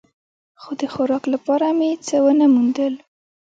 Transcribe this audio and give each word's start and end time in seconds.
خو 0.61 0.71
د 0.81 0.83
خوراک 0.93 1.23
لپاره 1.33 1.67
مې 1.77 1.91
څه 2.07 2.15
و 2.23 2.27
نه 2.39 2.45
موندل. 2.53 2.93